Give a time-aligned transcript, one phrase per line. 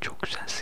[0.00, 0.57] çok güzelsin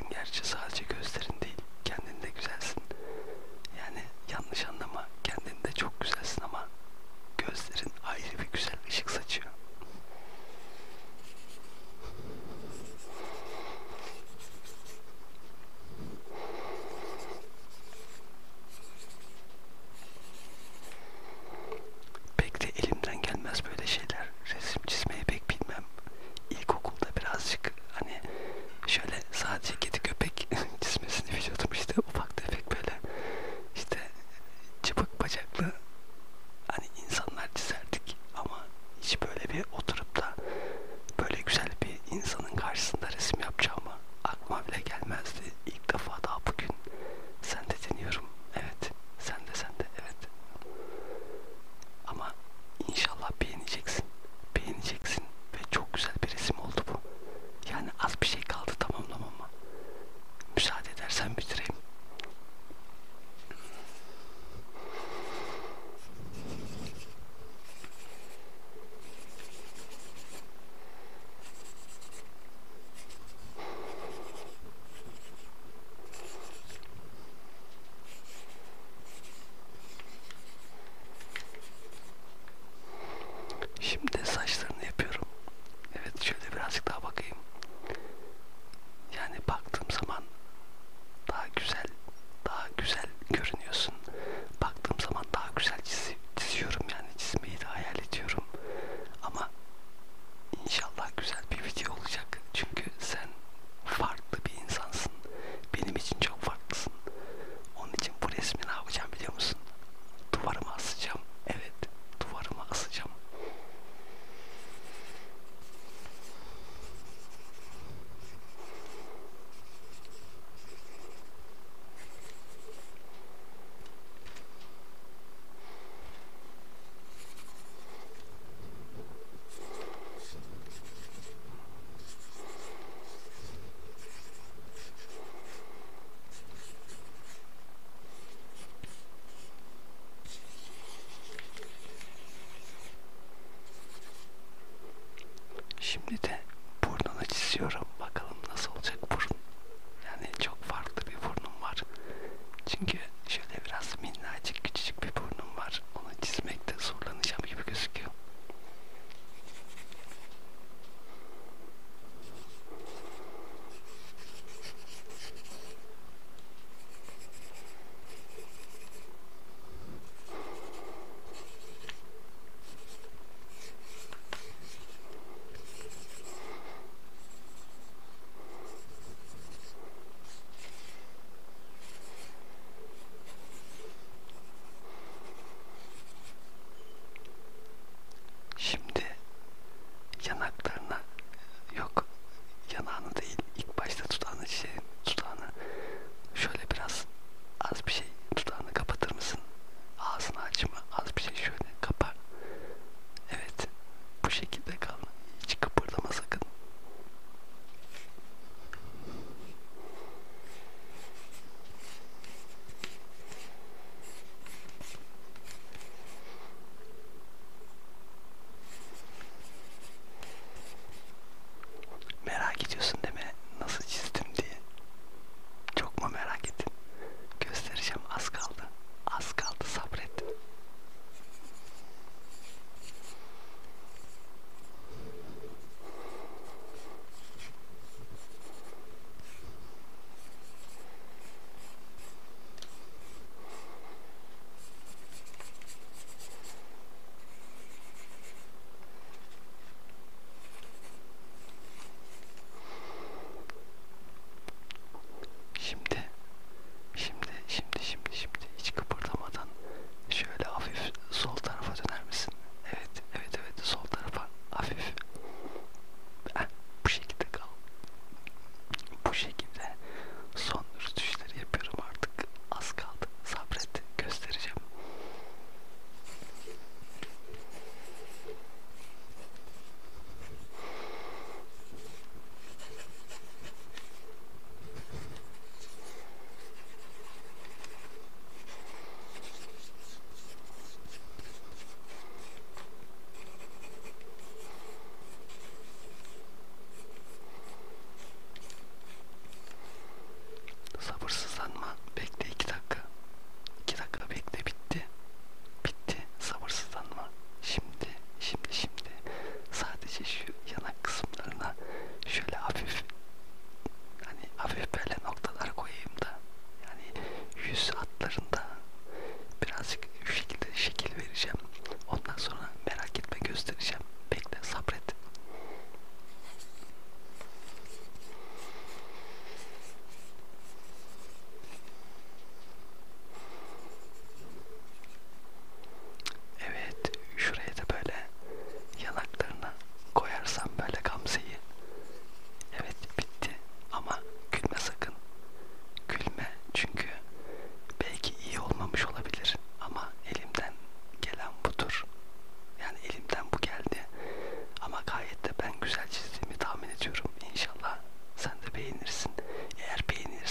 [145.86, 146.38] Şimdi de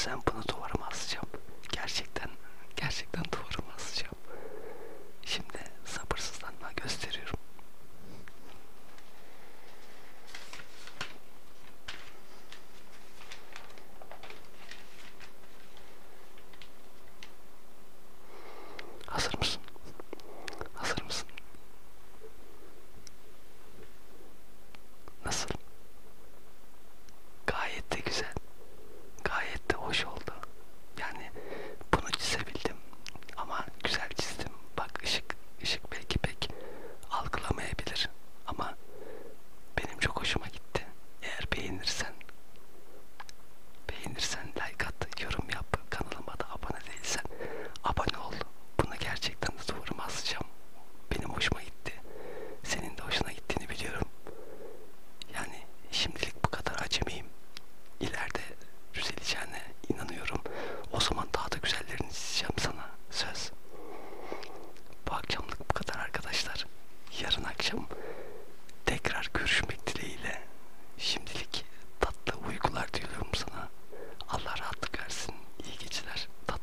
[0.05, 0.34] sample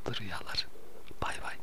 [0.05, 0.67] tatlı rüyalar.
[1.23, 1.57] Bay bay.